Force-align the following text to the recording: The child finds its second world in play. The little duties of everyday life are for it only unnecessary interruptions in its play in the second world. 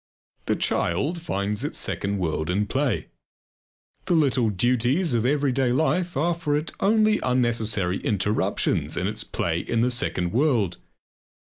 The 0.47 0.55
child 0.55 1.21
finds 1.21 1.63
its 1.63 1.77
second 1.77 2.17
world 2.17 2.49
in 2.49 2.65
play. 2.65 3.09
The 4.05 4.15
little 4.15 4.49
duties 4.49 5.13
of 5.13 5.27
everyday 5.27 5.71
life 5.71 6.17
are 6.17 6.33
for 6.33 6.57
it 6.57 6.71
only 6.79 7.19
unnecessary 7.21 7.99
interruptions 7.99 8.97
in 8.97 9.05
its 9.07 9.23
play 9.23 9.59
in 9.59 9.81
the 9.81 9.91
second 9.91 10.33
world. 10.33 10.77